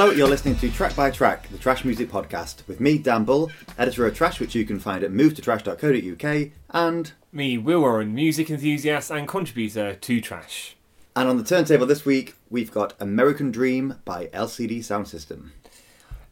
[0.00, 3.50] Hello, you're listening to Track by Track, the Trash Music Podcast, with me, Dan Bull,
[3.76, 9.10] editor of Trash, which you can find at movetotrash.co.uk, and Me, Will Warren, music enthusiast
[9.10, 10.76] and contributor to Trash.
[11.16, 15.48] and on the turntable this week, we've got American Dream by LCD Soundsystem.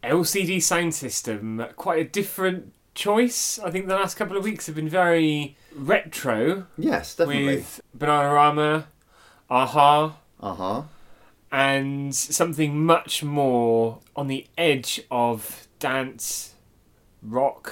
[0.01, 3.59] LCD Soundsystem, quite a different choice.
[3.59, 7.47] I think the last couple of weeks have been very retro Yes, definitely.
[7.57, 8.85] with Bananarama,
[9.49, 10.83] a-ha, Uh huh.
[11.51, 16.53] And something much more on the edge of dance,
[17.21, 17.71] rock,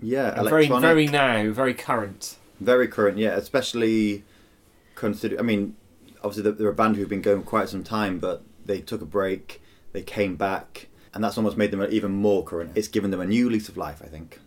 [0.00, 2.36] Yeah, very, very now, very current.
[2.60, 3.34] Very current, yeah.
[3.36, 4.22] Especially
[4.94, 5.38] consider.
[5.38, 5.76] I mean,
[6.22, 9.06] obviously they're- they're a band who've been going quite some time, but they took a
[9.06, 9.60] break.
[9.92, 12.72] They came back, and that's almost made them even more current.
[12.74, 14.40] It's given them a new lease of life, I think.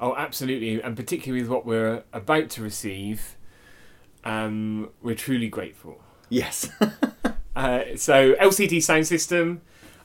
[0.00, 3.36] Oh, absolutely, and particularly with what we're about to receive,
[4.24, 6.00] um, we're truly grateful.
[6.28, 6.68] Yes.
[7.56, 9.60] Uh, so LCD Soundsystem,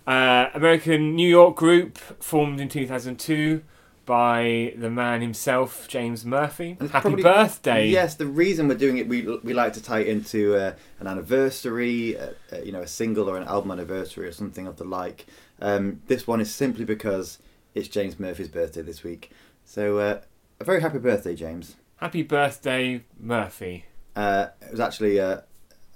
[0.07, 3.61] uh, American New York group formed in 2002
[4.05, 6.77] by the man himself, James Murphy.
[6.79, 7.88] And Happy probably- birthday!
[7.89, 11.07] yes, the reason we're doing it, we we like to tie it into uh, an
[11.07, 14.83] anniversary, uh, uh, you know, a single or an album anniversary or something of the
[14.85, 15.25] like.
[15.61, 17.38] Um, this one is simply because
[17.75, 19.31] it's James Murphy's birthday this week.
[19.66, 20.22] So, uh,
[20.59, 21.75] a very happy birthday, James.
[21.97, 23.85] Happy birthday, Murphy.
[24.16, 25.44] Uh, it was actually a,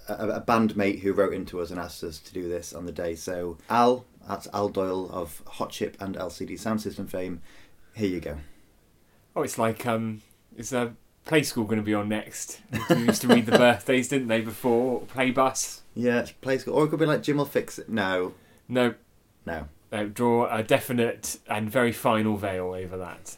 [0.07, 2.91] a, a bandmate who wrote into us and asked us to do this on the
[2.91, 3.15] day.
[3.15, 7.41] So, Al, that's Al Doyle of Hot Chip and LCD Soundsystem fame.
[7.93, 8.37] Here you go.
[9.35, 10.21] Oh, it's like um,
[10.55, 10.95] is a
[11.25, 12.59] play school going to be on next?
[12.89, 14.41] We used to read the birthdays, didn't they?
[14.41, 15.81] Before play bus.
[15.93, 16.75] Yeah, it's play school.
[16.75, 17.89] Or it could be like Jim will fix it.
[17.89, 18.33] No,
[18.67, 18.93] No,
[19.45, 19.67] no.
[19.91, 23.37] uh, draw a definite and very final veil over that.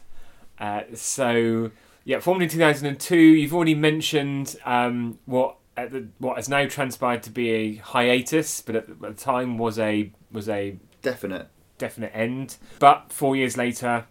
[0.58, 1.70] Uh, so,
[2.04, 3.16] yeah, formed in 2002.
[3.16, 8.60] You've already mentioned um, what at the, what has now transpired to be a hiatus,
[8.60, 11.48] but at the, time was a was a Definite.
[11.78, 12.56] definite end.
[12.80, 14.06] But four years later,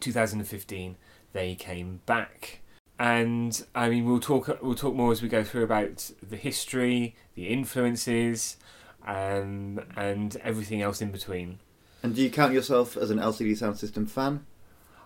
[0.00, 0.96] 2015,
[1.32, 2.60] they came back.
[2.98, 7.16] And I mean, we'll talk we'll talk more as we go through about the history,
[7.34, 8.58] the influences,
[9.06, 11.60] um, and everything else in between.
[12.02, 14.44] And do you count yourself as an LCD Soundsystem fan?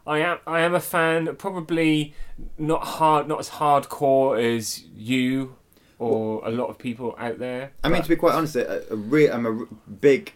[0.06, 2.14] I am I am a fan, probably
[2.58, 5.54] not hard, not as hardcore as you
[5.98, 7.72] or a lot of people out there.
[7.82, 10.32] I mean, to be quite honest, a, a re- I'm a big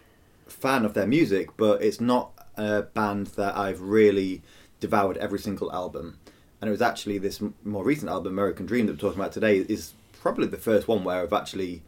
[0.47, 4.41] fan of their music, but it's not a band that I've really
[4.79, 6.19] devoured every single album.
[6.61, 9.31] And it was actually this m- more recent album, American Dream, that we're talking about
[9.31, 11.83] today, is probably the first one where I've actually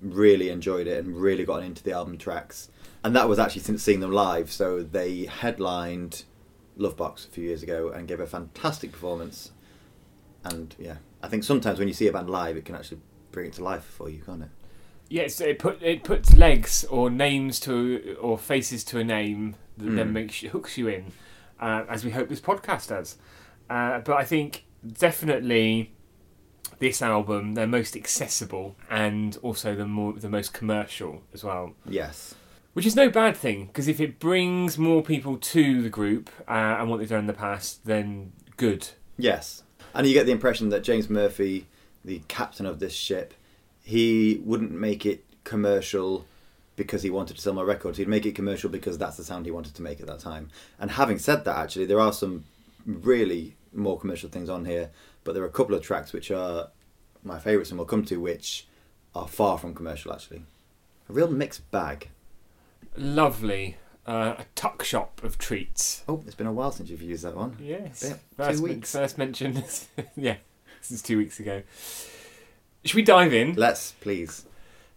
[0.00, 2.70] really enjoyed it and really gotten into the album tracks.
[3.02, 4.50] And that was actually since seeing them live.
[4.50, 6.24] So they headlined
[6.78, 9.52] Lovebox a few years ago and gave a fantastic performance.
[10.42, 13.00] And yeah, I think sometimes when you see a band live, it can actually
[13.34, 14.48] bring it to life for you, can't it?
[15.10, 19.90] yes, it put it puts legs or names to or faces to a name that
[19.96, 20.12] then Mm.
[20.12, 21.12] makes you, hooks you in,
[21.60, 23.16] uh, as we hope this podcast does.
[23.68, 25.92] Uh, but I think definitely
[26.78, 31.74] this album they're most accessible and also the more the most commercial as well.
[31.86, 32.34] Yes.
[32.72, 36.78] Which is no bad thing, because if it brings more people to the group uh,
[36.78, 38.88] and what they've done in the past, then good.
[39.16, 39.62] Yes.
[39.94, 41.66] And you get the impression that James Murphy,
[42.04, 43.34] the captain of this ship,
[43.82, 46.26] he wouldn't make it commercial
[46.76, 47.98] because he wanted to sell more records.
[47.98, 50.50] He'd make it commercial because that's the sound he wanted to make at that time.
[50.78, 52.44] And having said that, actually, there are some
[52.84, 54.90] really more commercial things on here,
[55.22, 56.68] but there are a couple of tracks which are
[57.22, 58.66] my favourites and we'll come to, which
[59.14, 60.42] are far from commercial, actually.
[61.08, 62.10] A real mixed bag.
[62.96, 63.76] Lovely.
[64.06, 66.02] Uh, a tuck shop of treats.
[66.06, 67.56] Oh, it's been a while since you've used that one.
[67.60, 68.04] Yes.
[68.06, 68.92] Yeah, first, two weeks.
[68.92, 69.64] first mentioned.
[70.16, 70.36] yeah,
[70.88, 71.62] since two weeks ago.
[72.84, 73.54] Should we dive in?
[73.54, 74.44] Let's, please.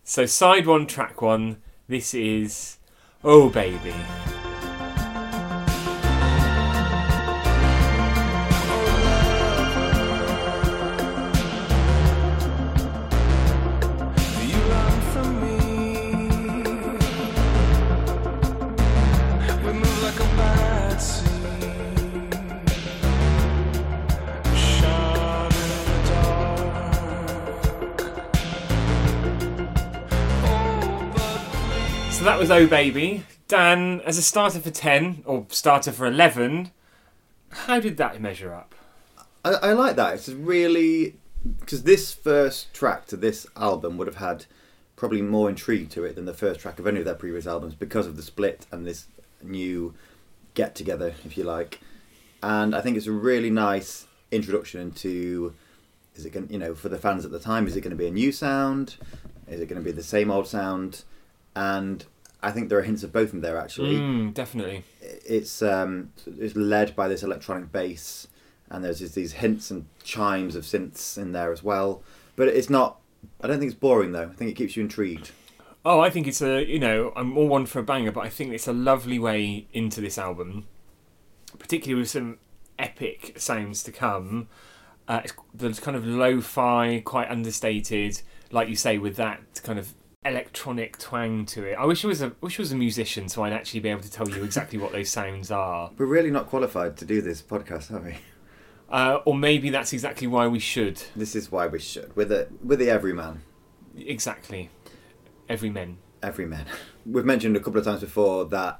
[0.03, 1.61] So, side one, track one.
[1.87, 2.77] This is
[3.23, 3.93] Oh Baby.
[32.17, 33.23] So that was Oh Baby.
[33.47, 36.71] Dan, as a starter for 10, or starter for 11,
[37.51, 38.73] how did that measure up?
[39.45, 40.15] I, I like that.
[40.15, 41.17] It's really
[41.59, 44.47] because this first track to this album would have had
[44.95, 47.75] probably more intrigue to it than the first track of any of their previous albums
[47.75, 49.05] because of the split and this
[49.43, 49.93] new
[50.55, 51.81] get together, if you like.
[52.41, 55.53] And I think it's a really nice introduction into
[56.15, 57.95] is it going you know for the fans at the time is it going to
[57.95, 58.95] be a new sound
[59.47, 61.03] is it going to be the same old sound
[61.57, 62.05] and
[62.43, 63.95] I think there are hints of both in there actually.
[63.95, 64.83] Mm, definitely.
[65.01, 68.27] It's um, it's led by this electronic bass,
[68.69, 72.03] and there's just these hints and chimes of synths in there as well.
[72.35, 72.99] But it's not.
[73.41, 74.29] I don't think it's boring though.
[74.31, 75.31] I think it keeps you intrigued.
[75.83, 78.29] Oh, I think it's a you know I'm all one for a banger, but I
[78.29, 80.67] think it's a lovely way into this album,
[81.57, 82.37] particularly with some
[82.77, 84.47] epic sounds to come.
[85.07, 88.21] Uh, it's the kind of lo-fi, quite understated,
[88.51, 89.93] like you say, with that kind of
[90.27, 91.75] electronic twang to it.
[91.75, 94.01] I wish I was a wish I was a musician, so I'd actually be able
[94.01, 95.91] to tell you exactly what those sounds are.
[95.97, 98.17] We're really not qualified to do this podcast, are we?
[98.89, 101.01] Uh, or maybe that's exactly why we should.
[101.15, 102.15] This is why we should.
[102.15, 103.41] We're the we're the everyman.
[103.97, 104.69] Exactly.
[105.49, 105.97] Every men.
[106.23, 106.65] Everyman.
[107.05, 108.79] We've mentioned a couple of times before that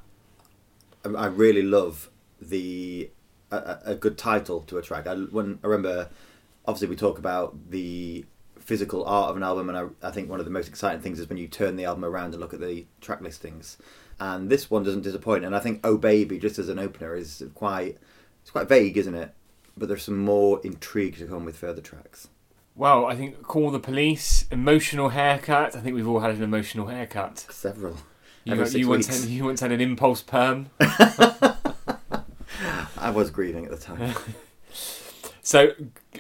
[1.03, 2.09] I really love
[2.41, 3.09] the
[3.51, 5.07] a, a a good title to a track.
[5.07, 6.09] I when I remember,
[6.65, 8.25] obviously we talk about the
[8.67, 11.21] physical art of an album, and I, I think one of the most exciting things
[11.21, 13.77] is when you turn the album around and look at the track listings.
[14.19, 15.45] And this one doesn't disappoint.
[15.45, 17.97] And I think "Oh Baby" just as an opener is quite
[18.41, 19.33] it's quite vague, isn't it?
[19.77, 22.27] But there's some more intrigue to come with further tracks.
[22.75, 24.45] Well, I think call the police.
[24.51, 25.75] Emotional haircut.
[25.75, 27.47] I think we've all had an emotional haircut.
[27.49, 27.95] Several.
[28.43, 30.71] You, Every you once had, you once had an impulse perm.
[32.97, 34.13] I was grieving at the time.
[35.47, 35.71] So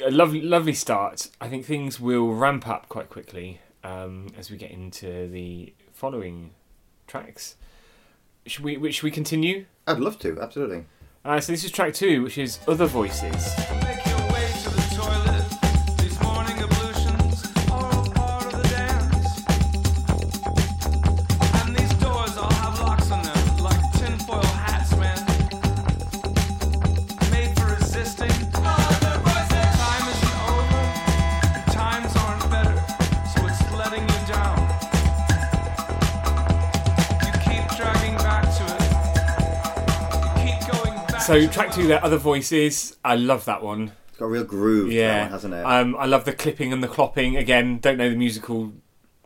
[0.05, 1.27] a lovely, lovely start.
[1.41, 6.51] I think things will ramp up quite quickly um, as we get into the following
[7.07, 7.57] tracks.
[8.45, 8.89] Should we?
[8.93, 9.65] Should we continue?
[9.85, 10.85] I'd love to, absolutely.
[11.25, 13.53] Uh, so this is track two, which is Other Voices.
[41.27, 42.95] So track two, there, Other Voices.
[43.03, 43.91] I love that one.
[44.07, 45.65] It's got a real groove, yeah, one, hasn't it?
[45.65, 47.37] Um, I love the clipping and the clopping.
[47.37, 48.71] Again, don't know the musical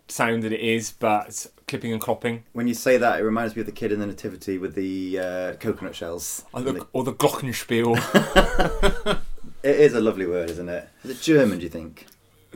[0.08, 3.60] sound that it is, but clipping and clopping, when you say that, it reminds me
[3.60, 6.44] of the kid in the Nativity with the uh, coconut shells.
[6.54, 9.22] or the, or the glockenspiel.
[9.64, 10.90] It is a lovely word, isn't it?
[11.04, 11.60] Is it German?
[11.60, 12.08] Do you think?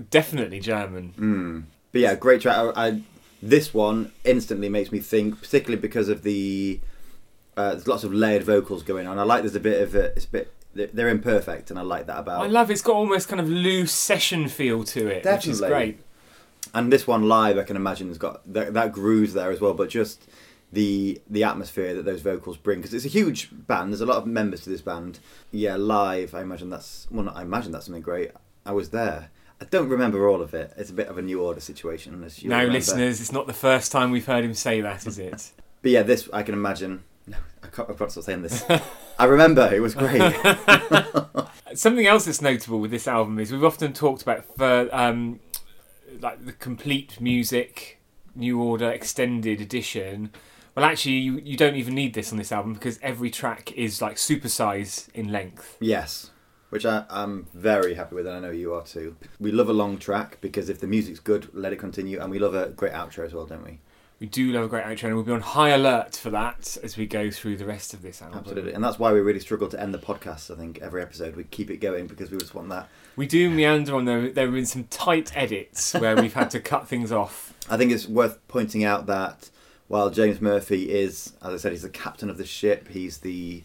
[0.10, 1.14] Definitely German.
[1.20, 1.64] Mm.
[1.92, 2.58] But yeah, great track.
[2.58, 3.02] I, I,
[3.44, 6.80] this one instantly makes me think, particularly because of the
[7.58, 9.18] uh, there's lots of layered vocals going on.
[9.20, 10.14] I like there's a bit of it.
[10.16, 12.44] It's a bit they're imperfect, and I like that about.
[12.44, 16.00] I love it's got almost kind of loose session feel to it, which is great.
[16.74, 19.74] and this one live, I can imagine has got that, that grooves there as well.
[19.74, 20.28] But just
[20.74, 23.94] the the atmosphere that those vocals bring, because it's a huge band.
[23.94, 25.20] There's a lot of members to this band.
[25.52, 28.32] Yeah, live, I imagine that's well, not, I imagine that's something great.
[28.66, 29.30] I was there.
[29.62, 30.74] I don't remember all of it.
[30.76, 32.12] It's a bit of a new order situation.
[32.40, 32.74] You Now, remember.
[32.74, 35.52] listeners, it's not the first time we've heard him say that, is it?
[35.82, 37.04] But yeah, this I can imagine.
[37.28, 37.98] No, I can't.
[37.98, 38.64] To stop saying this.
[39.20, 40.22] I remember it was great.
[41.74, 45.40] Something else that's notable with this album is we've often talked about for um,
[46.22, 48.00] like the complete music
[48.36, 50.32] new order extended edition.
[50.76, 54.02] Well, actually, you, you don't even need this on this album because every track is
[54.02, 55.78] like supersize in length.
[55.80, 56.32] yes,
[56.70, 59.16] which I, I'm very happy with, and I know you are too.
[59.40, 62.40] We love a long track because if the music's good, let it continue, and we
[62.40, 63.80] love a great outro as well, don't we?
[64.26, 66.98] We do love a great outro, and we'll be on high alert for that as
[66.98, 68.40] we go through the rest of this album.
[68.40, 70.50] Absolutely, and that's why we really struggle to end the podcast.
[70.50, 72.90] I think every episode we keep it going because we just want that.
[73.16, 74.32] We do meander on there.
[74.32, 77.54] There have been some tight edits where we've had to cut things off.
[77.70, 79.52] I think it's worth pointing out that
[79.90, 82.88] while James Murphy is, as I said, he's the captain of the ship.
[82.88, 83.62] He's the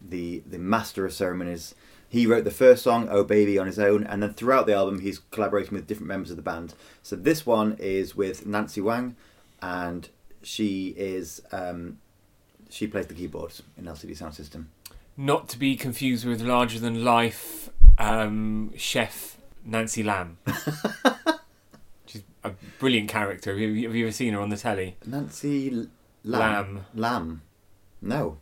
[0.00, 1.74] the the master of ceremonies.
[2.08, 5.00] He wrote the first song, "Oh Baby," on his own, and then throughout the album,
[5.00, 6.72] he's collaborating with different members of the band.
[7.02, 9.14] So this one is with Nancy Whang,
[9.62, 10.08] and
[10.42, 11.98] she is um,
[12.70, 14.66] she plays the keyboards in LCD Soundsystem.
[15.16, 20.38] Not to be confused with larger than life um, chef Nancy Lam.
[22.06, 23.50] She's a brilliant character.
[23.50, 24.96] Have you, have you ever seen her on the telly?
[25.04, 25.86] Nancy L-
[26.24, 26.40] Lam.
[26.40, 26.84] Lam.
[26.94, 27.42] Lam.
[28.00, 28.38] No.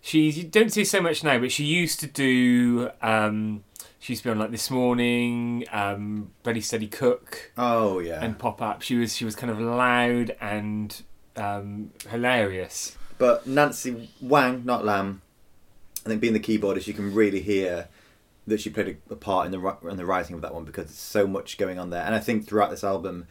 [0.00, 2.90] She you don't see so much now, but she used to do.
[3.02, 3.64] Um,
[3.98, 8.24] she used to be on like this morning, um, Ready Steady Cook, Oh yeah.
[8.24, 8.80] and pop up.
[8.82, 11.02] She was she was kind of loud and
[11.36, 12.96] um, hilarious.
[13.18, 15.20] But Nancy Whang, not Lam,
[16.06, 17.88] I think being the keyboardist, you can really hear
[18.46, 20.86] that she played a, a part in the in the writing of that one because
[20.86, 22.02] there's so much going on there.
[22.02, 23.26] And I think throughout this album,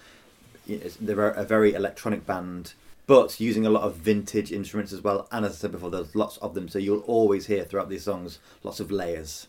[0.68, 2.74] they're a very electronic band,
[3.10, 5.28] but using a lot of vintage instruments as well.
[5.32, 8.04] And as I said before, there's lots of them, so you'll always hear throughout these
[8.04, 9.48] songs lots of layers.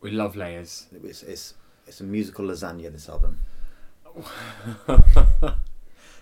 [0.00, 0.86] We love layers.
[1.04, 1.54] It's it's,
[1.86, 2.90] it's a musical lasagna.
[2.92, 3.38] This album.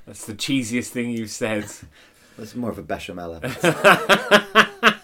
[0.06, 1.64] That's the cheesiest thing you've said.
[2.38, 3.40] It's more of a bechamel.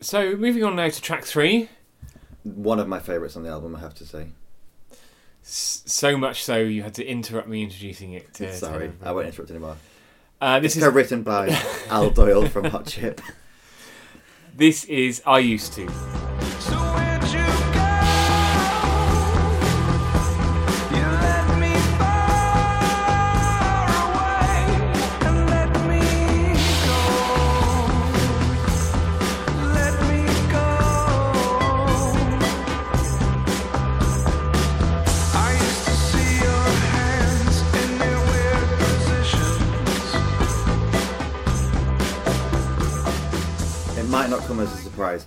[0.00, 1.68] So moving on now to track three.
[2.42, 4.28] One of my favourites on the album, I have to say.
[5.42, 8.32] S- So much so you had to interrupt me introducing it.
[8.34, 9.08] To, to Sorry, everybody.
[9.08, 9.76] I won't interrupt anymore.
[10.44, 11.48] Uh, this It's is co-written by
[11.88, 13.22] Al Doyle from Hot Chip.
[14.54, 16.23] this is I used to.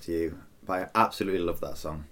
[0.08, 2.06] To you, but I absolutely love that song.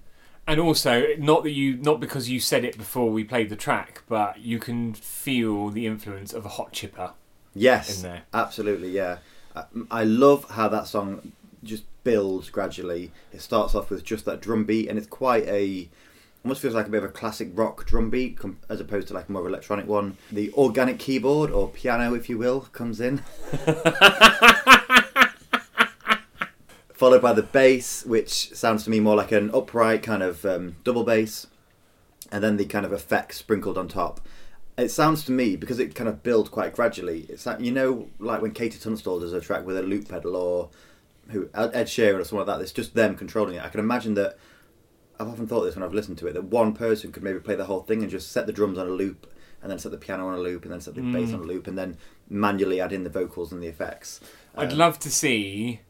[0.48, 4.04] And also, not that you, not because you said it before we played the track,
[4.08, 7.14] but you can feel the influence of a hot chipper
[7.56, 8.22] Yes, in there.
[8.34, 9.18] absolutely, yeah.
[9.56, 11.32] I, I love how that song
[11.64, 13.12] just builds gradually.
[13.34, 15.90] It starts off with just that drum beat, and it's quite a
[16.44, 18.38] almost feels like a bit of a classic rock drum beat
[18.70, 20.16] as opposed to like a more electronic one.
[20.32, 23.24] The organic keyboard or piano, if you will, comes in.
[26.96, 30.78] Followed by the bass, which sounds to me more like an upright kind of um,
[30.86, 31.46] double bass,
[32.32, 34.22] and then the kind of effects sprinkled on top.
[34.78, 37.26] It sounds to me because it kind of builds quite gradually.
[37.28, 40.36] It's like you know, like when KT Tunstall does a track with a loop pedal,
[40.38, 40.70] or
[41.30, 42.62] who Ed Sheeran or something like that.
[42.62, 43.64] It's just them controlling it.
[43.64, 44.38] I can imagine that.
[45.20, 47.56] I've often thought this when I've listened to it that one person could maybe play
[47.56, 49.28] the whole thing and just set the drums on a loop,
[49.62, 51.44] and then set the piano on a loop, and then set the bass on a
[51.44, 51.98] loop, and then
[52.30, 54.20] manually add in the vocals and the effects.
[54.56, 55.82] I'd Um, love to see,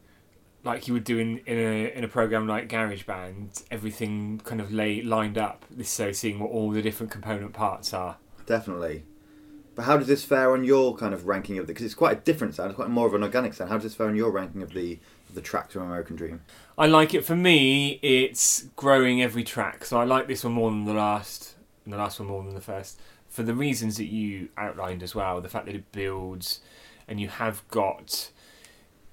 [0.66, 4.74] like you would do in, in a in a program like GarageBand, everything kind of
[4.74, 5.64] lay lined up.
[5.70, 8.18] This so seeing what all the different component parts are.
[8.46, 9.04] Definitely.
[9.76, 11.74] But how does this fare on your kind of ranking of the?
[11.74, 12.72] Because it's quite a different sound.
[12.72, 13.70] It's quite more of an organic sound.
[13.70, 16.42] How does this fare on your ranking of the of the tracks from American Dream?
[16.78, 17.26] I like it.
[17.26, 19.86] For me, it's growing every track.
[19.86, 22.56] So I like this one more than the last, and the last one more than
[22.56, 25.42] the first, for the reasons that you outlined as well.
[25.42, 26.62] The fact that it builds,
[27.08, 28.32] and you have got,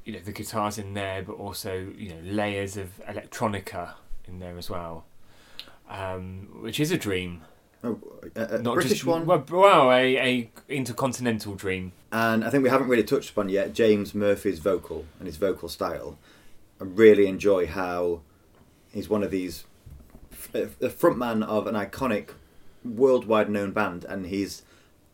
[0.05, 3.95] you know, the guitars in there, but also you know layers of electronica
[4.27, 5.05] in there as well,
[5.89, 7.43] um, which is a dream.
[7.85, 7.99] Oh,
[8.37, 9.27] a, a Not British just one.
[9.27, 11.93] Well, well, a, a intercontinental dream.
[12.13, 15.69] And I think we haven't really touched upon yet James Murphy's vocal and his vocal
[15.69, 16.17] style.
[16.81, 18.21] I really enjoy how
[18.93, 19.65] he's one of these,
[20.53, 22.31] the frontman of an iconic,
[22.85, 24.63] worldwide known band, and he's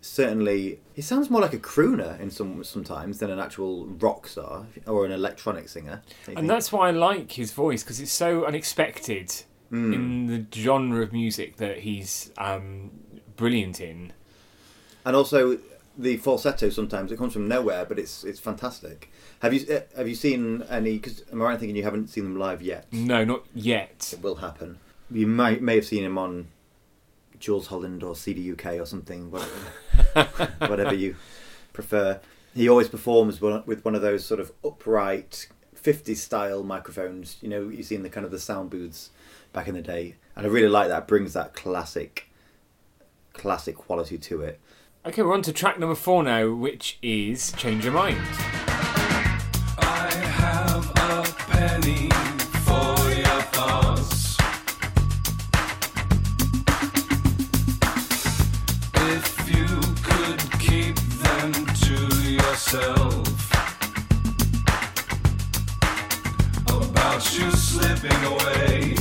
[0.01, 4.67] certainly he sounds more like a crooner in some sometimes than an actual rock star
[4.87, 6.03] or an electronic singer.
[6.37, 9.33] And that's why I like his voice because it's so unexpected
[9.71, 9.95] Mm.
[9.95, 12.91] in the genre of music that he's um,
[13.37, 14.15] brilliant in.
[15.05, 15.59] and also
[15.99, 19.11] the falsetto sometimes it comes from nowhere, but it's it's fantastic.
[19.41, 20.95] Have you uh, have you seen any?
[20.95, 22.87] Because am I right thinking you haven't seen them live yet?
[22.93, 24.09] No, not yet.
[24.15, 24.79] It will happen.
[25.11, 26.47] You might may have seen him on
[27.39, 31.17] Jools Holland or CD UK or something, whatever, whatever you
[31.73, 32.21] prefer.
[32.55, 37.37] He always performs with one of those sort of upright 50s style microphones.
[37.41, 39.11] You know, you see in the kind of the sound booths
[39.53, 41.07] back in the day, and I really like that.
[41.07, 42.31] Brings that classic,
[43.33, 44.61] classic quality to it.
[45.07, 48.19] Okay, we're on to track number four now, which is Change Your Mind.
[62.71, 63.53] To yourself.
[66.67, 68.95] About you slipping away.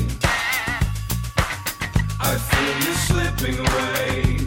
[2.20, 4.38] I feel you slipping away.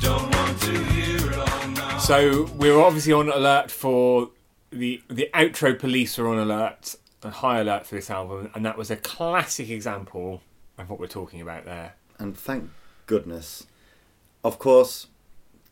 [0.00, 1.98] Don't want to hear it all now.
[1.98, 4.30] So we're obviously on alert for
[4.70, 8.76] the the outro police are on alert, on high alert for this album, and that
[8.76, 10.42] was a classic example
[10.76, 11.94] of what we're talking about there.
[12.18, 12.70] and thank
[13.06, 13.66] goodness.
[14.42, 15.06] Of course,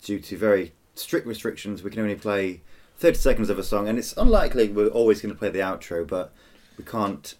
[0.02, 2.60] due to very strict restrictions, we can only play
[2.98, 6.06] 30 seconds of a song, and it's unlikely we're always going to play the outro,
[6.06, 6.32] but
[6.76, 7.34] we can't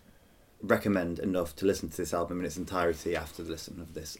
[0.63, 4.19] recommend enough to listen to this album in its entirety after the listen of this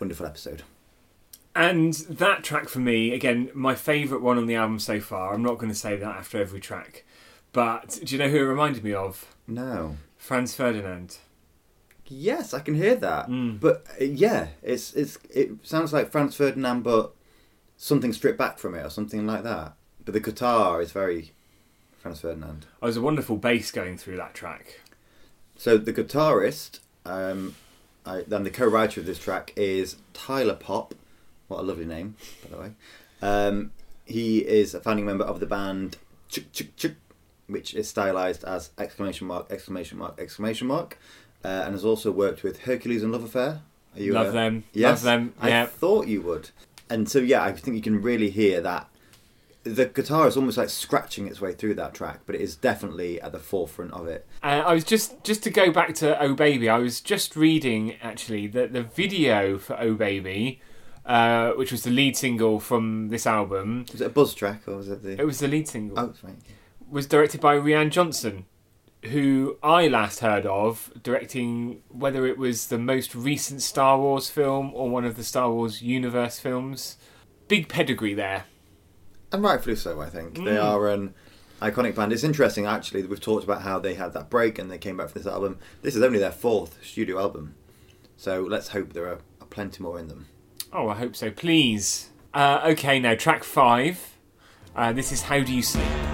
[0.00, 0.62] wonderful episode.
[1.54, 5.34] And that track for me, again, my favourite one on the album so far.
[5.34, 7.04] I'm not going to say that after every track,
[7.52, 9.34] but do you know who it reminded me of?
[9.46, 9.96] No.
[10.16, 11.18] Franz Ferdinand.
[12.06, 13.28] Yes, I can hear that.
[13.28, 13.60] Mm.
[13.60, 17.14] But uh, yeah, it's it's it sounds like Franz Ferdinand, but
[17.78, 19.72] something stripped back from it or something like that.
[20.04, 21.32] But the guitar is very
[21.98, 22.66] Franz Ferdinand.
[22.82, 24.80] Oh, There's a wonderful bass going through that track.
[25.56, 27.54] So the guitarist um,
[28.04, 30.94] I, and the co-writer of this track is Tyler Pope.
[31.46, 32.72] What a lovely name, by the way.
[33.22, 33.72] Um,
[34.04, 35.96] he is a founding member of the band
[36.30, 36.94] Chk Chk Chk,
[37.46, 40.98] which is stylized as exclamation mark exclamation mark exclamation mark,
[41.44, 43.62] uh, and has also worked with Hercules and Love Affair.
[43.94, 44.64] Are you Love uh, them.
[44.72, 45.34] Yes, Love them.
[45.40, 46.50] I thought you would.
[46.90, 48.88] And so yeah, I think you can really hear that
[49.64, 53.20] the guitar is almost like scratching its way through that track, but it is definitely
[53.20, 54.26] at the forefront of it.
[54.42, 56.68] Uh, I was just just to go back to Oh Baby.
[56.68, 60.60] I was just reading actually that the video for Oh Baby,
[61.04, 64.76] uh, which was the lead single from this album, Was it a buzz track or
[64.76, 65.20] was it the?
[65.20, 66.36] it was the lead single, oh, right.
[66.88, 68.46] was directed by Rian Johnson,
[69.04, 74.72] who I last heard of directing whether it was the most recent Star Wars film
[74.74, 76.96] or one of the Star Wars universe films.
[77.46, 78.44] Big pedigree there.
[79.32, 80.34] And rightfully so, I think.
[80.36, 80.64] They Mm.
[80.64, 81.14] are an
[81.62, 82.12] iconic band.
[82.12, 84.96] It's interesting, actually, that we've talked about how they had that break and they came
[84.96, 85.58] back for this album.
[85.82, 87.54] This is only their fourth studio album.
[88.16, 90.26] So let's hope there are, are plenty more in them.
[90.72, 91.30] Oh, I hope so.
[91.30, 92.10] Please.
[92.34, 94.16] Uh, okay, now track five.
[94.74, 96.07] Uh, this is How Do You Sleep?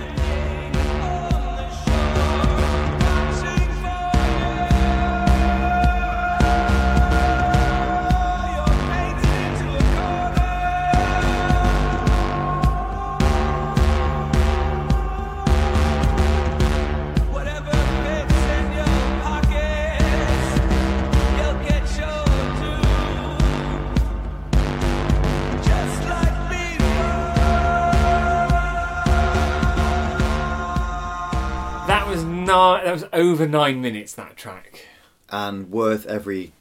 [32.94, 34.14] Was over nine minutes.
[34.14, 34.86] That track.
[35.28, 36.52] And worth every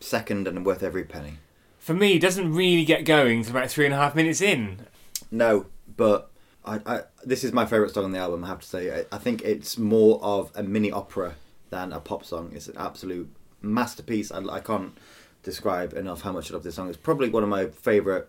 [0.00, 1.34] second and worth every penny.
[1.78, 4.86] For me, it doesn't really get going to about three and a half minutes in.
[5.30, 6.30] No, but
[6.64, 9.00] I, I, this is my favourite song on the album, I have to say.
[9.00, 11.34] I, I think it's more of a mini opera
[11.70, 12.52] than a pop song.
[12.54, 13.28] It's an absolute
[13.60, 14.32] masterpiece.
[14.32, 14.96] I, I can't
[15.42, 16.88] describe enough how much I love this song.
[16.88, 18.24] It's probably one of my favourite.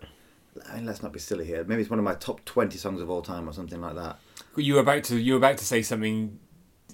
[0.74, 1.64] Mean, let's not be silly here.
[1.64, 4.18] Maybe it's one of my top twenty songs of all time, or something like that.
[4.56, 5.18] You were about to.
[5.18, 6.38] You were about to say something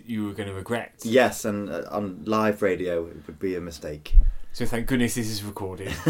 [0.06, 0.92] you were going to regret.
[1.02, 4.16] Yes, and uh, on live radio, it would be a mistake.
[4.52, 5.92] So thank goodness this is recorded.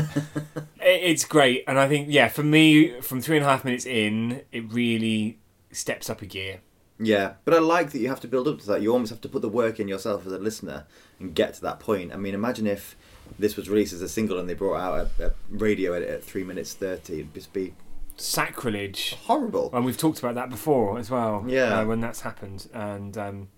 [0.85, 4.43] It's great, and I think yeah, for me, from three and a half minutes in,
[4.51, 5.39] it really
[5.71, 6.61] steps up a gear.
[6.99, 8.83] Yeah, but I like that you have to build up to that.
[8.83, 10.85] You almost have to put the work in yourself as a listener
[11.21, 12.13] and get to that point.
[12.13, 12.97] I mean, imagine if
[13.39, 16.25] this was released as a single and they brought out a, a radio edit at
[16.25, 17.21] three minutes thirty.
[17.21, 17.75] It'd just be
[18.17, 19.15] Sacrilege.
[19.27, 19.71] horrible.
[19.73, 21.45] And we've talked about that before as well.
[21.47, 21.81] Yeah.
[21.81, 23.49] uh, when that's happened, and um,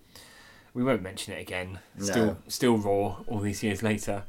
[0.75, 1.79] we won't mention it again.
[1.97, 2.37] Still, No.
[2.47, 4.23] still raw all these years later.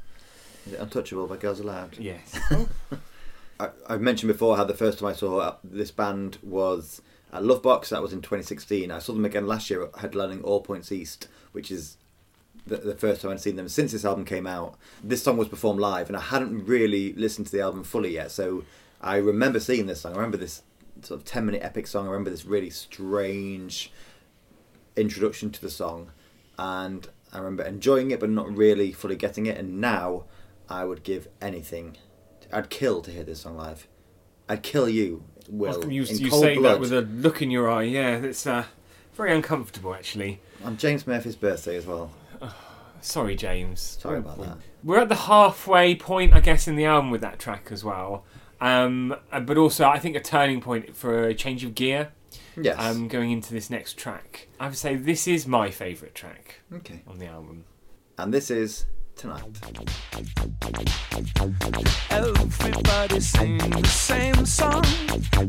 [0.66, 1.98] Is it Untouchable by Girls Aloud?
[1.98, 2.38] Yes.
[3.60, 7.42] I, I've mentioned before how the first time I saw uh, this band was at
[7.42, 7.88] Lovebox.
[7.90, 8.90] That was in 2016.
[8.90, 11.96] I saw them again last year at headlining All Points East, which is
[12.66, 14.78] the, the first time I'd seen them since this album came out.
[15.02, 18.30] This song was performed live, and I hadn't really listened to the album fully yet.
[18.30, 18.64] So
[19.00, 20.12] I remember seeing this song.
[20.12, 20.62] I remember this
[21.02, 22.06] sort of 10 minute epic song.
[22.06, 23.92] I remember this really strange
[24.96, 26.10] introduction to the song,
[26.58, 29.58] and I remember enjoying it, but not really fully getting it.
[29.58, 30.24] And now
[30.68, 31.96] I would give anything.
[32.52, 33.86] I'd kill to hear this song live.
[34.48, 35.90] I'd kill you, Will.
[35.90, 36.74] you in you cold say blood.
[36.74, 37.82] that with a look in your eye.
[37.82, 38.64] Yeah, it's uh,
[39.14, 40.40] very uncomfortable actually.
[40.64, 42.10] on James Murphy's birthday as well.
[43.00, 43.98] Sorry, James.
[44.00, 44.56] Sorry about that.
[44.82, 48.24] We're at the halfway point, I guess, in the album with that track as well.
[48.60, 52.12] Um, uh, but also, I think a turning point for a change of gear
[52.56, 52.76] Yes.
[52.78, 54.48] um, going into this next track.
[54.58, 57.02] I would say this is my favourite track okay.
[57.06, 57.64] on the album.
[58.18, 59.42] And this is tonight.
[62.10, 64.84] Everybody sing the same song.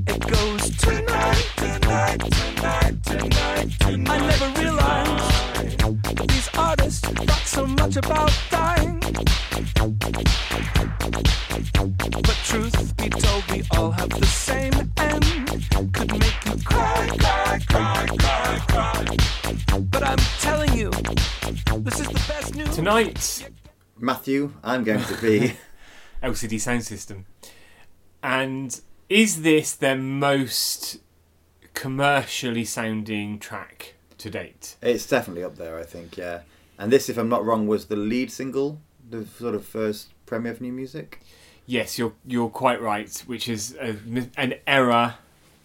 [0.08, 4.10] It goes tonight, tonight, tonight, tonight, tonight.
[4.10, 8.99] I never realized these artists thought so much about dying.
[12.21, 15.25] But truth be told, we all have the same end.
[15.93, 19.80] Could make you cry, cry, cry, cry, cry.
[19.91, 20.89] But I'm telling you,
[21.80, 22.75] this is the best news.
[22.75, 23.49] Tonight,
[23.99, 25.53] Matthew, I'm going to be.
[26.23, 27.23] LCD Soundsystem.
[28.23, 28.79] And
[29.10, 30.97] is this their most
[31.73, 34.75] commercially sounding track to date?
[34.81, 36.41] it's definitely up there, I think, yeah.
[36.79, 38.79] And this, if I'm not wrong, was the lead single,
[39.10, 41.21] the sort of first premiere of new music.
[41.65, 43.97] Yes, you're you're quite right, which is a,
[44.38, 45.15] an error,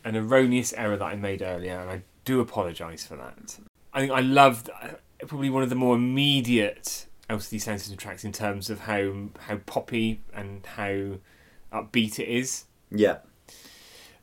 [0.05, 3.59] an erroneous error that I made earlier, and I do apologise for that.
[3.93, 4.89] I think I loved uh,
[5.27, 10.21] probably one of the more immediate LCD Soundsystem tracks in terms of how how poppy
[10.35, 11.19] and how
[11.73, 12.65] upbeat it is.
[12.91, 13.19] Yeah.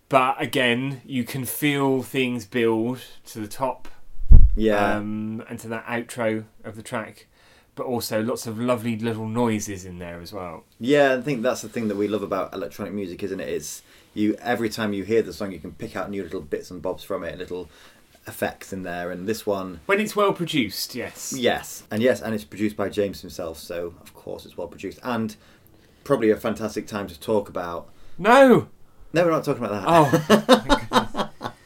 [0.08, 3.88] But again, you can feel things build to the top
[4.56, 4.95] Yeah.
[4.98, 7.28] um, and to that outro of the track.
[7.76, 10.65] but also lots of lovely little noises in there as well.
[10.82, 13.48] Yeah, I think that's the thing that we love about electronic music, isn't it?
[13.48, 16.69] It's you every time you hear the song, you can pick out new little bits
[16.72, 17.69] and bobs from it, little
[18.28, 19.12] effects in there.
[19.12, 21.34] And this one, When it's well produced, yes.
[21.36, 25.00] yes, and yes, and it's produced by James himself, so of course it's well produced
[25.04, 25.36] and
[26.04, 27.90] probably a fantastic time to talk about.
[28.18, 28.68] No!
[29.14, 31.32] No, we're not talking about that.
[31.42, 31.50] Oh,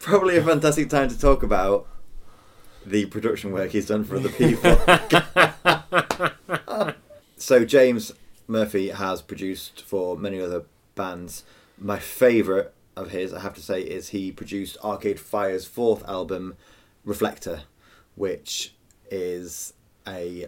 [0.00, 1.86] Probably a fantastic time to talk about
[2.84, 4.76] the production work he's done for other people.
[7.36, 8.12] so James
[8.48, 10.64] Murphy has produced for many other
[10.94, 11.44] bands.
[11.78, 16.56] My favourite of his, I have to say, is he produced Arcade Fire's fourth album,
[17.04, 17.62] Reflector,
[18.14, 18.74] which
[19.10, 19.72] is
[20.06, 20.46] a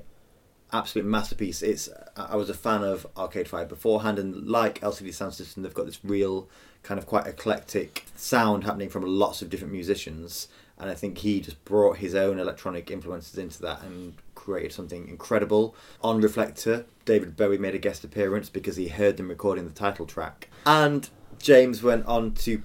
[0.72, 1.62] absolute masterpiece.
[1.62, 5.86] It's I was a fan of Arcade Fire beforehand, and like LCD Soundsystem, they've got
[5.86, 6.48] this real
[6.82, 10.48] kind of quite eclectic sound happening from lots of different musicians.
[10.78, 15.06] And I think he just brought his own electronic influences into that and created something
[15.06, 15.76] incredible.
[16.00, 20.06] On Reflector, David Bowie made a guest appearance because he heard them recording the title
[20.06, 20.48] track.
[20.66, 21.08] And
[21.42, 22.62] James went on to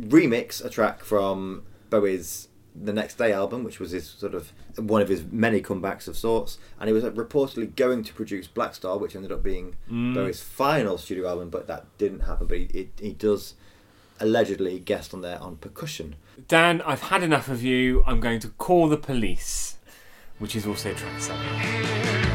[0.00, 5.02] remix a track from Bowie's The Next Day album, which was his sort of one
[5.02, 6.58] of his many comebacks of sorts.
[6.78, 10.14] And he was reportedly going to produce Blackstar, which ended up being Mm.
[10.14, 12.46] Bowie's final studio album, but that didn't happen.
[12.46, 13.54] But he, he, he does
[14.20, 16.14] allegedly guest on there on percussion.
[16.46, 18.04] Dan, I've had enough of you.
[18.06, 19.76] I'm going to call the police,
[20.38, 22.27] which is also track seven.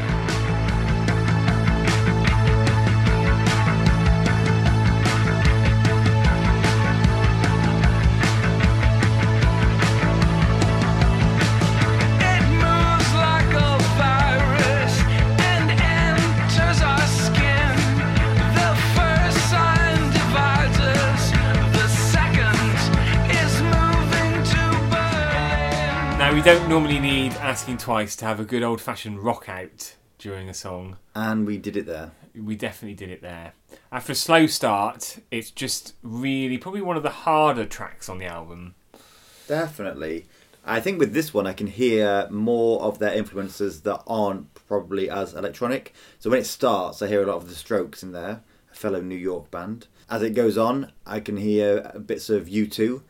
[26.44, 30.52] Don't normally need asking twice to have a good old fashioned rock out during a
[30.52, 30.98] song.
[31.14, 32.10] And we did it there.
[32.34, 33.54] We definitely did it there.
[33.90, 38.26] After a slow start, it's just really probably one of the harder tracks on the
[38.26, 38.74] album.
[39.48, 40.26] Definitely.
[40.66, 45.08] I think with this one, I can hear more of their influences that aren't probably
[45.08, 45.94] as electronic.
[46.18, 49.00] So when it starts, I hear a lot of the Strokes in there, a fellow
[49.00, 49.86] New York band.
[50.10, 53.00] As it goes on, I can hear bits of U2,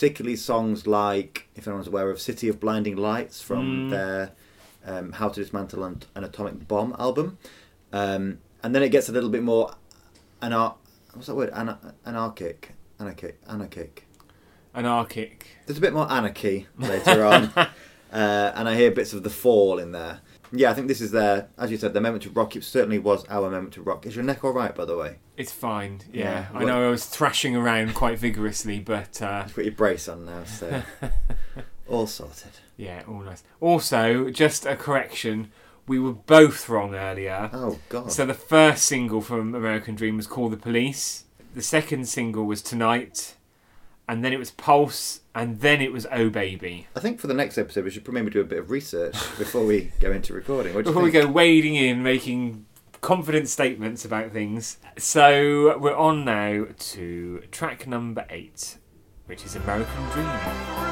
[0.00, 3.90] particularly songs like, if anyone's aware of City of Blinding Lights from Mm.
[3.90, 4.32] their
[4.84, 7.38] um, How to Dismantle an, an Atomic Bomb album.
[7.94, 9.70] Um, and then it gets a little bit more
[10.42, 10.74] anar-
[11.14, 11.48] what's that word?
[11.54, 12.72] Ana- anarchic.
[13.00, 13.38] Anarchic.
[13.48, 14.06] Anarchic.
[14.74, 15.46] Anarchic.
[15.64, 17.66] There's a bit more anarchy later on, uh,
[18.12, 20.20] and I hear bits of the fall in there.
[20.52, 22.56] Yeah, I think this is their, as you said, their moment to rock.
[22.56, 24.06] It certainly was our moment to rock.
[24.06, 25.16] Is your neck all right, by the way?
[25.36, 26.00] It's fine.
[26.12, 29.74] Yeah, Yeah, I know I was thrashing around quite vigorously, but uh, You've got your
[29.74, 30.82] brace on now, so
[31.88, 32.52] all sorted.
[32.76, 33.42] yeah, all nice.
[33.60, 35.50] Also, just a correction:
[35.86, 37.50] we were both wrong earlier.
[37.52, 38.10] Oh God!
[38.12, 42.60] So the first single from American Dream was "Call the Police." The second single was
[42.62, 43.35] "Tonight,"
[44.08, 47.34] and then it was "Pulse," and then it was "Oh Baby." I think for the
[47.34, 50.32] next episode we should probably maybe do a bit of research before we go into
[50.32, 50.74] recording.
[50.74, 52.66] What do you Before we go wading in, making
[53.00, 54.78] confident statements about things.
[54.98, 58.78] So we're on now to track number eight,
[59.26, 60.85] which is American Dream.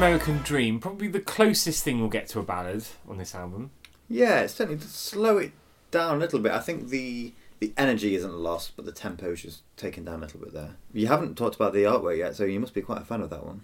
[0.00, 3.70] American Dream, probably the closest thing we'll get to a ballad on this album.
[4.08, 5.52] Yeah, it's certainly to slow it
[5.90, 6.52] down a little bit.
[6.52, 10.22] I think the the energy isn't lost, but the tempo is just taken down a
[10.22, 10.76] little bit there.
[10.94, 13.28] You haven't talked about the artwork yet, so you must be quite a fan of
[13.28, 13.60] that one.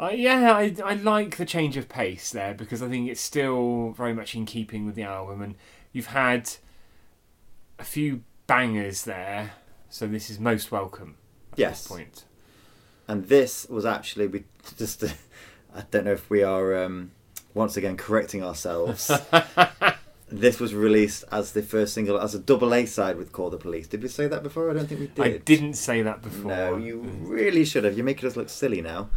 [0.00, 3.90] Uh, yeah, I, I like the change of pace there because I think it's still
[3.90, 5.54] very much in keeping with the album, and
[5.92, 6.50] you've had
[7.78, 9.52] a few bangers there,
[9.90, 11.16] so this is most welcome
[11.52, 11.82] at Yes.
[11.82, 12.24] this point.
[13.06, 14.44] And this was actually we
[14.78, 15.04] just
[15.74, 17.10] I don't know if we are um,
[17.52, 19.10] once again correcting ourselves.
[20.28, 23.58] this was released as the first single as a double A side with Call the
[23.58, 23.88] Police.
[23.88, 24.70] Did we say that before?
[24.70, 25.34] I don't think we did.
[25.34, 26.50] I didn't say that before.
[26.50, 27.96] No, you really should have.
[27.96, 29.10] You're making us look silly now.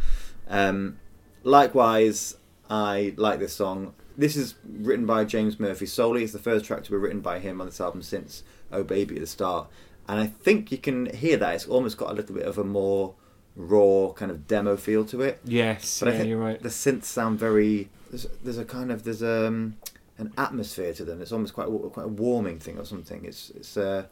[0.48, 0.98] Um,
[1.44, 2.36] likewise,
[2.68, 3.94] I like this song.
[4.16, 6.24] This is written by James Murphy solely.
[6.24, 8.42] It's the first track to be written by him on this album since
[8.72, 9.68] Oh Baby at the start.
[10.08, 11.54] And I think you can hear that.
[11.54, 13.14] It's almost got a little bit of a more
[13.58, 15.40] raw kind of demo feel to it.
[15.44, 16.62] Yes, But I yeah, think you're right.
[16.62, 17.90] The synths sound very.
[18.08, 19.76] There's, there's a kind of there's um
[20.16, 21.20] an atmosphere to them.
[21.20, 23.24] It's almost quite a, quite a warming thing or something.
[23.24, 24.06] It's it's uh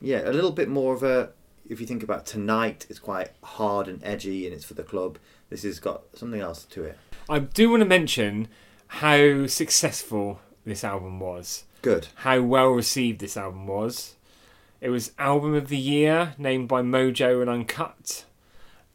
[0.00, 1.30] yeah a little bit more of a.
[1.68, 5.18] If you think about tonight, it's quite hard and edgy, and it's for the club.
[5.50, 6.98] This has got something else to it.
[7.28, 8.48] I do want to mention
[8.88, 11.64] how successful this album was.
[11.82, 12.08] Good.
[12.16, 14.16] how well received this album was.
[14.80, 18.24] It was Album of the Year, named by Mojo and Uncut,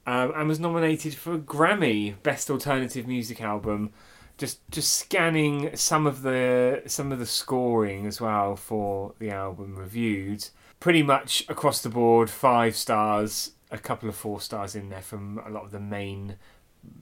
[0.05, 3.91] um, and was nominated for a Grammy Best Alternative Music Album.
[4.37, 9.75] Just just scanning some of the some of the scoring as well for the album
[9.75, 10.49] reviewed.
[10.79, 15.41] Pretty much across the board, five stars, a couple of four stars in there from
[15.45, 16.35] a lot of the main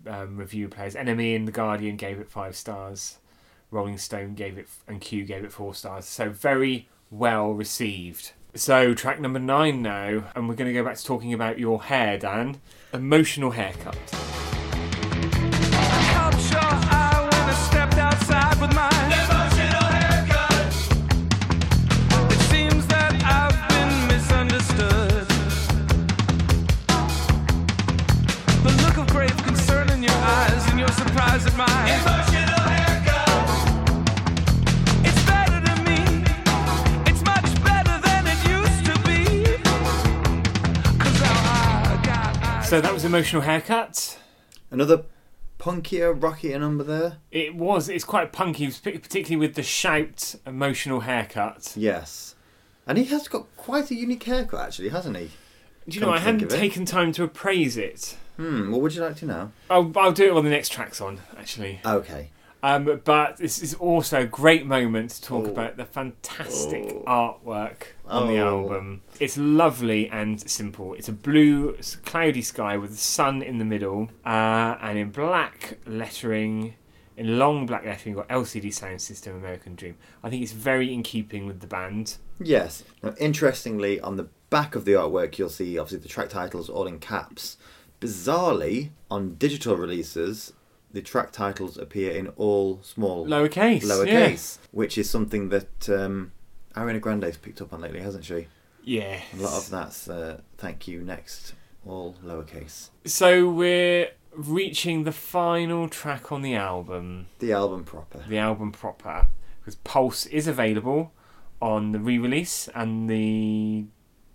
[0.07, 0.95] um, review players.
[0.95, 3.17] NME and The Guardian gave it five stars.
[3.71, 6.05] Rolling Stone gave it, and Q gave it four stars.
[6.05, 8.33] So very well received.
[8.55, 11.81] So track number nine now, and we're going to go back to talking about your
[11.81, 12.61] hair, Dan.
[12.93, 13.97] Emotional haircut.
[30.03, 30.53] Your eye
[42.73, 44.17] So that was emotional haircut.
[44.71, 45.03] Another
[45.59, 47.17] punkier, rockier number there.
[47.29, 47.87] It was.
[47.87, 51.73] It's quite punky, particularly with the shout emotional haircut.
[51.75, 52.33] Yes,
[52.87, 55.29] and he has got quite a unique haircut actually, hasn't he?
[55.87, 56.09] Do you know?
[56.09, 58.17] I hadn't taken time to appraise it.
[58.37, 58.71] Hmm.
[58.71, 59.51] What would you like to know?
[59.69, 61.79] I'll, I'll do it when the next track's on, actually.
[61.85, 62.31] Okay.
[62.63, 65.51] Um, but this is also a great moment to talk Oh.
[65.51, 67.37] about the fantastic Oh.
[67.45, 68.47] artwork on the Oh.
[68.61, 69.01] album.
[69.19, 70.93] It's lovely and simple.
[70.93, 75.77] It's a blue, cloudy sky with the sun in the middle, uh, and in black
[75.85, 76.75] lettering,
[77.17, 79.97] in long black lettering, you've got LCD Soundsystem American Dream.
[80.23, 82.15] I think it's very in keeping with the band.
[82.39, 82.83] Yes.
[83.03, 86.87] Now, interestingly, on the back of the artwork, you'll see obviously the track titles all
[86.87, 87.57] in caps.
[87.99, 90.53] Bizarrely, on digital releases,
[90.93, 93.83] the track titles appear in all small Lowercase.
[93.83, 96.31] lowercase, which is something that um,
[96.75, 98.47] Ariana Grande's picked up on lately, hasn't she?
[98.83, 99.19] Yeah.
[99.33, 101.53] A lot of that's uh, thank you next,
[101.85, 102.89] all lowercase.
[103.05, 107.27] So we're reaching the final track on the album.
[107.39, 108.23] The album proper.
[108.27, 109.27] the album proper
[109.61, 111.13] because Pulse is available
[111.61, 113.85] on the re-release and the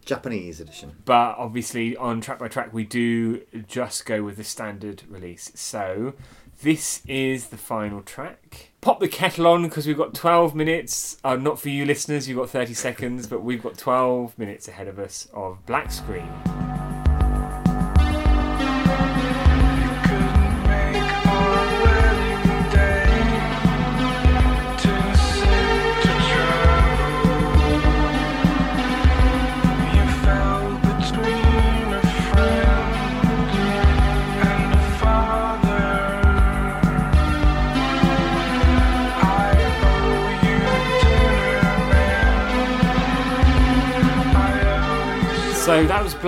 [0.06, 0.96] Japanese edition.
[1.04, 5.52] but obviously on track by track we do just go with the standard release.
[5.54, 6.14] So
[6.62, 8.70] this is the final track.
[8.80, 11.16] Pop the kettle on because we've got 12 minutes.
[11.22, 14.88] Uh, not for you listeners, you've got 30 seconds, but we've got 12 minutes ahead
[14.88, 16.28] of us of black screen.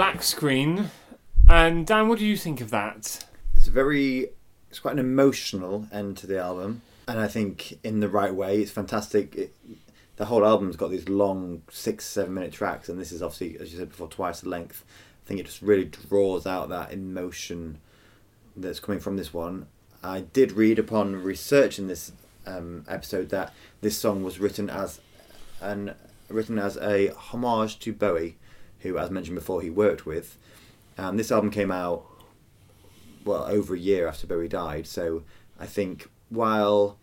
[0.01, 0.91] Black screen.
[1.47, 3.23] And Dan, what do you think of that?
[3.55, 4.31] It's a very,
[4.71, 8.63] it's quite an emotional end to the album, and I think in the right way.
[8.63, 9.37] It's fantastic.
[9.37, 9.55] It,
[10.17, 13.75] the whole album's got these long six, seven minute tracks, and this is obviously, as
[13.75, 14.87] you said before, twice the length.
[15.23, 17.77] I think it just really draws out that emotion
[18.57, 19.67] that's coming from this one.
[20.03, 22.13] I did read upon researching this
[22.47, 24.99] um, episode that this song was written as
[25.61, 25.95] an
[26.31, 28.39] written as a homage to Bowie,
[28.81, 30.37] who, as mentioned before, he worked with.
[30.97, 32.05] And this album came out
[33.25, 34.87] well over a year after Bowie died.
[34.87, 35.23] So
[35.59, 36.99] I think while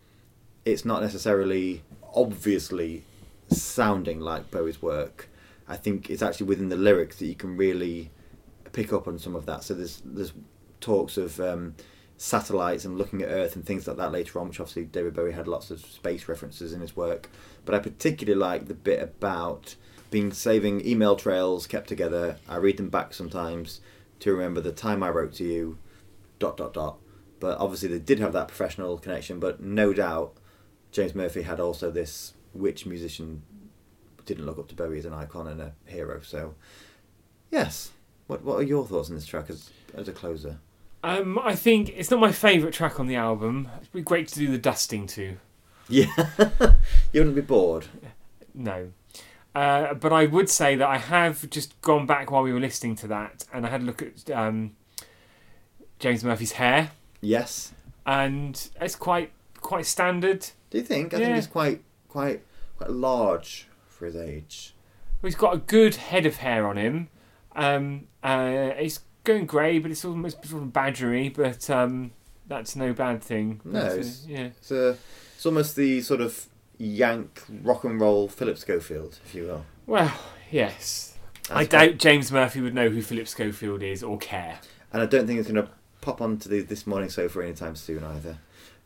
[0.64, 1.82] it's not necessarily
[2.14, 3.04] obviously
[3.50, 5.28] sounding like Bowie's work,
[5.68, 8.10] I think it's actually within the lyrics that you can really
[8.72, 9.64] pick up on some of that.
[9.64, 10.32] So there's there's
[10.80, 11.74] talks of um,
[12.16, 15.32] satellites and looking at Earth and things like that later on, which obviously David Bowie
[15.32, 17.30] had lots of space references in his work.
[17.64, 19.76] But I particularly like the bit about
[20.10, 22.36] being saving email trails kept together.
[22.48, 23.80] I read them back sometimes
[24.20, 25.78] to remember the time I wrote to you,
[26.38, 26.98] dot dot dot.
[27.40, 29.38] But obviously they did have that professional connection.
[29.38, 30.34] But no doubt
[30.92, 33.42] James Murphy had also this which musician
[34.24, 36.20] didn't look up to Bowie as an icon and a hero.
[36.22, 36.54] So
[37.50, 37.92] yes,
[38.26, 40.58] what what are your thoughts on this track as as a closer?
[41.04, 43.68] Um, I think it's not my favourite track on the album.
[43.80, 45.36] It'd be great to do the dusting to.
[45.88, 46.12] Yeah,
[47.12, 47.86] you wouldn't be bored.
[48.52, 48.90] No.
[49.58, 52.94] Uh, but I would say that I have just gone back while we were listening
[52.96, 54.76] to that, and I had a look at um,
[55.98, 57.72] James Murphy's hair, Yes.
[58.06, 60.40] and it's quite quite standard.
[60.70, 61.12] Do you think?
[61.12, 61.24] I Yeah.
[61.26, 62.42] think he's quite quite
[62.78, 64.74] quite large for his age.
[65.20, 67.08] Well, He's got a good head of hair on him.
[67.56, 71.34] Um, uh, it's going grey, but it's almost sort of badgery.
[71.34, 72.12] But um,
[72.46, 73.60] that's no bad thing.
[73.64, 74.50] No, a- it's- yeah.
[74.58, 74.96] It's a,
[75.34, 76.46] it's almost the sort of
[76.78, 79.64] yank rock and roll Philip Schofield, if you will.
[79.86, 80.12] Well,
[80.50, 81.16] yes.
[81.50, 84.60] I That's doubt James Murphy would know who Philip Schofield is or care.
[84.92, 88.04] And I don't think it's going to pop onto the this morning sofa anytime soon
[88.04, 88.38] either.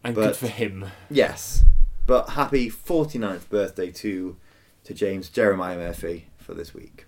[0.04, 0.86] And But- good for him.
[1.10, 1.64] Yes.
[2.06, 4.36] But happy 49th birthday to
[4.84, 7.06] to James Jeremiah Murphy for this week.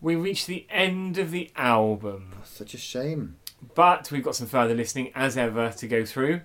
[0.00, 3.34] We reached the end of the album, Such a shame.
[3.74, 6.42] but we've got some further listening as ever to go through.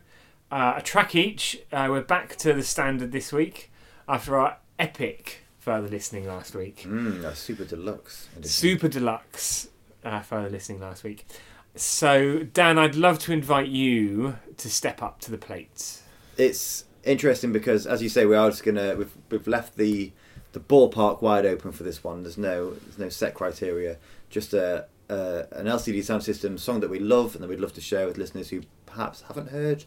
[0.53, 1.59] Uh, a track each.
[1.71, 3.71] Uh, we're back to the standard this week
[4.07, 6.85] after our epic further listening last week.
[6.87, 8.27] Mm, a super deluxe.
[8.33, 8.51] edition.
[8.51, 9.69] Super deluxe
[10.03, 11.25] uh, further listening last week.
[11.73, 16.03] So, Dan, I'd love to invite you to step up to the plate.
[16.37, 20.11] It's interesting because, as you say, we are just gonna we've we've left the
[20.51, 22.21] the ballpark wide open for this one.
[22.21, 23.97] There's no there's no set criteria.
[24.29, 27.81] Just a, a an LCD Soundsystem song that we love and that we'd love to
[27.81, 29.85] share with listeners who perhaps haven't heard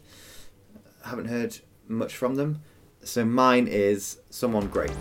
[1.07, 2.61] haven't heard much from them.
[3.03, 4.91] So mine is someone great.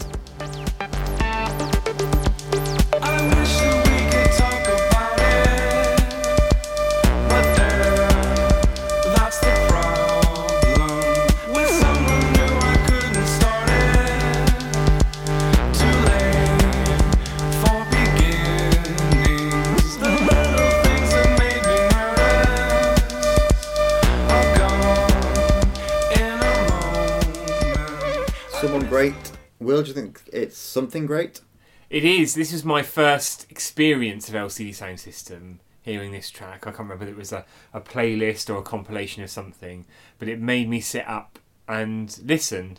[29.76, 31.42] Will, do you think it's something great?
[31.90, 32.34] It is.
[32.34, 35.58] This was my first experience of LCD Soundsystem.
[35.82, 39.22] Hearing this track, I can't remember if it was a, a playlist or a compilation
[39.22, 39.84] of something,
[40.18, 42.78] but it made me sit up and listen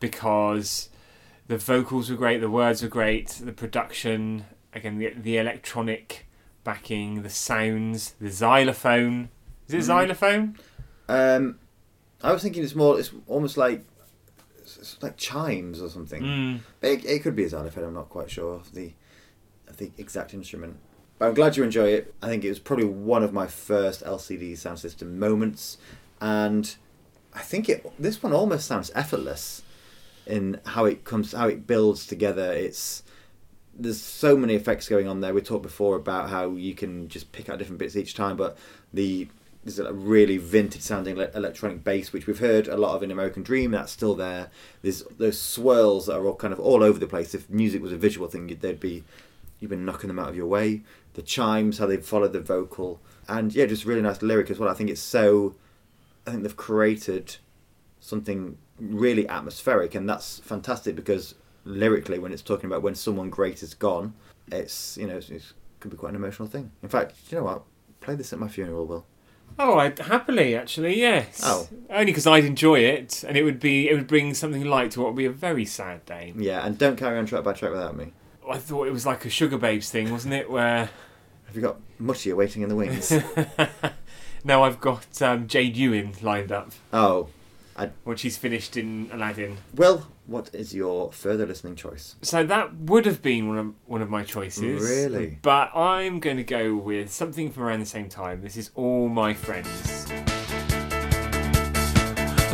[0.00, 0.88] because
[1.46, 4.44] the vocals were great, the words were great, the production,
[4.74, 6.26] again, the, the electronic
[6.64, 9.28] backing, the sounds, the xylophone.
[9.68, 9.82] Is it Mhm.
[9.84, 10.58] xylophone?
[11.08, 11.60] Um,
[12.24, 12.98] I was thinking it's more.
[12.98, 13.84] It's almost like
[15.00, 16.22] like chimes or something.
[16.22, 16.60] Mm.
[16.80, 17.84] But It, it could be a xylophone.
[17.84, 18.92] I'm not quite sure of the
[19.68, 20.76] of the exact instrument.
[21.18, 22.14] But I'm glad you enjoy it.
[22.22, 25.78] I think it was probably one of my first LCD Soundsystem moments,
[26.20, 26.74] and
[27.32, 29.62] I think it this one almost sounds effortless
[30.26, 32.52] in how it comes, how it builds together.
[32.52, 33.02] It's
[33.76, 35.34] there's so many effects going on there.
[35.34, 38.56] We talked before about how you can just pick out different bits each time, but
[38.92, 39.28] the
[39.64, 43.42] there's a really vintage sounding electronic bass, which we've heard a lot of in American
[43.42, 43.70] Dream.
[43.70, 44.50] That's still there.
[44.82, 47.34] There's those swirls that are all kind of all over the place.
[47.34, 49.04] If music was a visual thing, you'd- they'd be
[49.60, 50.82] you've been knocking them out of your way.
[51.14, 54.68] The chimes, how they follow the vocal, and yeah, just really nice lyric as well.
[54.68, 55.54] I think it's so.
[56.26, 57.36] I think they've created
[58.00, 63.62] something really atmospheric, and that's fantastic because lyrically, when it's talking about when someone great
[63.62, 64.12] is gone,
[64.52, 65.42] it's you know it's, it
[65.80, 66.70] could be quite an emotional thing.
[66.82, 67.62] In fact, you know what?
[68.00, 69.06] Play this at my funeral, Will.
[69.58, 71.40] Oh, I'd happily actually, yes.
[71.44, 71.68] Oh.
[71.90, 75.00] only because I'd enjoy it, and it would be it would bring something light to
[75.00, 76.32] what would be a very sad day.
[76.36, 78.12] Yeah, and don't carry on track by track without me.
[78.48, 80.50] I thought it was like a Sugababes thing, wasn't it?
[80.50, 80.90] Where
[81.46, 83.12] Have you got Mushy waiting in the wings?
[84.44, 87.28] now I've got um, Jade Ewen lined up oh,
[88.04, 89.58] when she's finished in Aladdin.
[89.74, 92.16] well, what is your further listening choice?
[92.22, 94.82] So that would have been one of one of my choices.
[94.82, 95.38] Really?
[95.42, 98.42] But I'm going to go with something from around the same time.
[98.42, 100.06] This is All My Friends.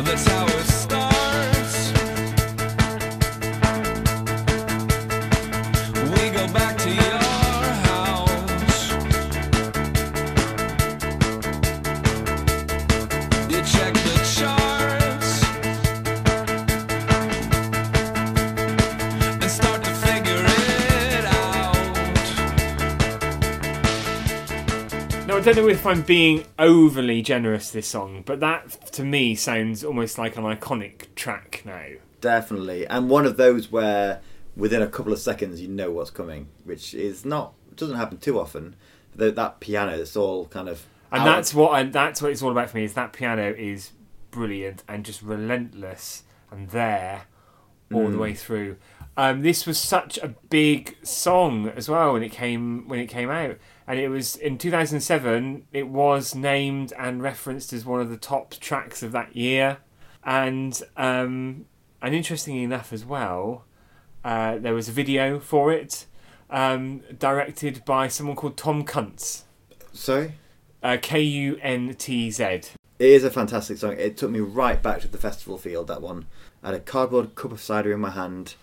[0.03, 1.91] That's how it starts.
[6.11, 7.00] We go back to your
[25.41, 30.17] don't know if I'm being overly generous this song, but that to me sounds almost
[30.17, 31.85] like an iconic track now.
[32.21, 34.21] Definitely, and one of those where
[34.55, 38.39] within a couple of seconds you know what's coming, which is not doesn't happen too
[38.39, 38.75] often.
[39.15, 42.41] That that piano, it's all kind of And out- that's what I, that's what it's
[42.41, 42.83] all about for me.
[42.83, 43.91] Is that piano is
[44.29, 47.23] brilliant and just relentless and there
[47.93, 48.19] all the Mm.
[48.21, 48.77] way through.
[49.17, 53.29] Um, this was such a big song as well when it came when it came
[53.29, 55.65] out, and it was in 2007.
[55.71, 59.77] It was named and referenced as one of the top tracks of that year,
[60.23, 61.65] and um,
[62.01, 63.65] and interestingly enough as well,
[64.23, 66.05] uh, there was a video for it,
[66.49, 69.45] um, directed by someone called Tom Kuntz.
[69.93, 70.33] sorry.
[70.83, 72.43] Uh, K U N T Z.
[72.43, 73.93] It is a fantastic song.
[73.97, 76.25] It took me right back to the festival field, that one.
[76.63, 78.55] I had a cardboard cup of cider in my hand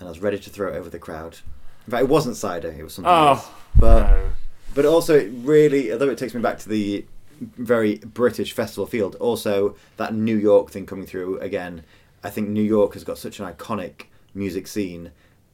[0.00, 1.38] and I was ready to throw it over the crowd.
[1.86, 3.44] In fact, it wasn't cider, it was something else.
[3.44, 4.31] Oh, But, no.
[4.74, 7.04] But also, it really, although it takes me back to the
[7.40, 11.84] very British festival field, also that New York thing coming through again.
[12.24, 14.04] I think New York has got such an iconic
[14.34, 15.10] music scene,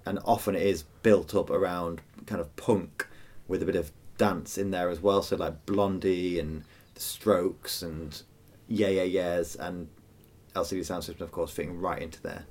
[0.06, 3.06] and often it is built up around kind of punk
[3.48, 5.22] with a bit of dance in there as well.
[5.22, 6.62] So like Blondie and
[6.94, 8.22] the Strokes and
[8.68, 9.88] Yeah Yeah Yeahs and
[10.54, 12.44] LCD Soundsystem, of course, fitting right into there.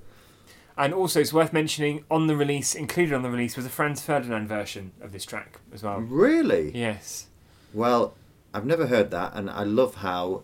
[0.78, 4.02] And also, it's worth mentioning on the release, included on the release, was a Franz
[4.02, 6.00] Ferdinand version of this track as well.
[6.00, 6.72] Really?
[6.78, 7.28] Yes.
[7.74, 8.16] Well,
[8.54, 10.44] I've never heard that, and I love how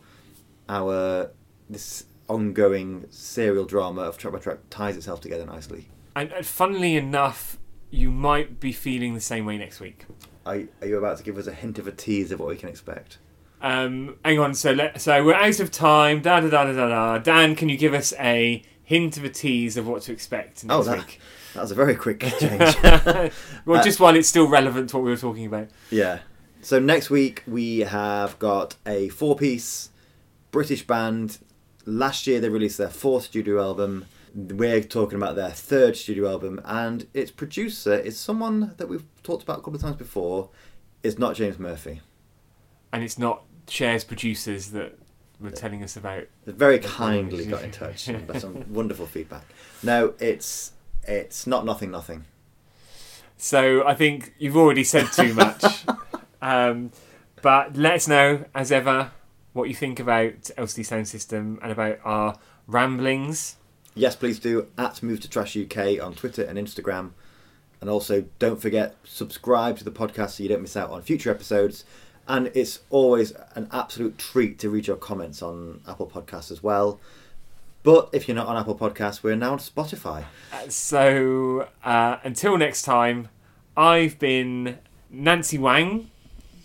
[0.68, 1.32] our
[1.70, 5.90] this ongoing serial drama of track by track ties itself together nicely.
[6.16, 7.60] And, and funnily enough,
[7.92, 10.06] you might be feeling the same way next week.
[10.46, 12.56] Are, are you about to give us a hint of a tease of what we
[12.56, 13.20] can expect?
[13.62, 16.22] Um, hang on, so let, so we're out of time.
[16.22, 17.18] Da da da da da da.
[17.20, 18.62] Dan, can you give us a
[18.94, 21.20] hint of a tease of what to expect next Oh, that, week?
[21.54, 22.60] that was a very quick change.
[23.66, 25.68] well, Uh, just while it's still relevant to what we were talking about.
[25.90, 26.20] yeah.
[26.62, 29.90] So next week we have got a four-piece
[30.52, 31.40] British band.
[31.86, 34.06] Last year they released their fourth studio album.
[34.34, 39.44] We're talking about their third studio album, and its producer is someone that we've talked
[39.44, 40.50] about a couple of times before.
[41.04, 42.00] It's not James Murphy.
[42.94, 44.98] And it's not Cher's producers that
[45.50, 46.26] were telling us about.
[46.46, 49.46] They very kindly got in touch left some wonderful feedback.
[49.82, 50.72] No, it's
[51.04, 52.26] it's not nothing nothing.
[53.38, 55.86] So I think you've already said too much.
[56.42, 56.92] um,
[57.42, 59.12] but let us know, as ever,
[59.52, 62.38] what you think about LCD Soundsystem and about our
[62.68, 63.58] ramblings.
[63.96, 67.12] Yes, please do at Move to Trash UK on Twitter and Instagram,
[67.82, 71.30] and also don't forget subscribe to the podcast so you don't miss out on future
[71.30, 71.86] episodes.
[72.28, 77.00] And it's always an absolute treat to read your comments on Apple Podcasts as well.
[77.84, 80.24] But if you're not on Apple Podcasts, we're now on Spotify.
[80.54, 83.28] Uh, So uh, until next time,
[83.76, 84.78] I've been
[85.10, 86.10] Nancy Whang.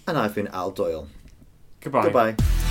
[0.06, 1.09] And I've been Al Doyle.
[1.80, 2.04] Goodbye.
[2.04, 2.67] Goodbye.